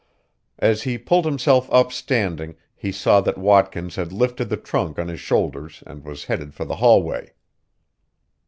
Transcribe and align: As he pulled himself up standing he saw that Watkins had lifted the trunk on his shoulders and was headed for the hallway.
As 0.57 0.81
he 0.81 0.97
pulled 0.97 1.25
himself 1.25 1.71
up 1.71 1.91
standing 1.91 2.55
he 2.75 2.91
saw 2.91 3.21
that 3.21 3.37
Watkins 3.37 3.97
had 3.97 4.11
lifted 4.11 4.49
the 4.49 4.57
trunk 4.57 4.97
on 4.97 5.07
his 5.09 5.19
shoulders 5.19 5.83
and 5.85 6.03
was 6.03 6.23
headed 6.25 6.55
for 6.55 6.65
the 6.65 6.77
hallway. 6.77 7.33